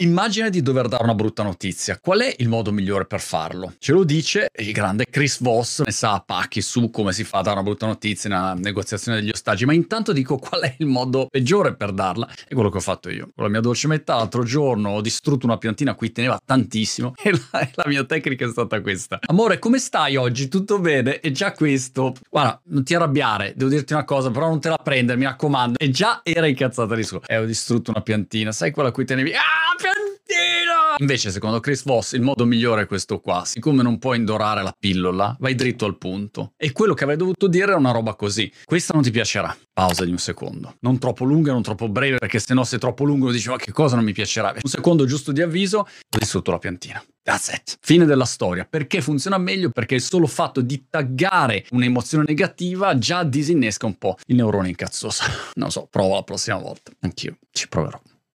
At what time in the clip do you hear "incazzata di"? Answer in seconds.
26.46-27.02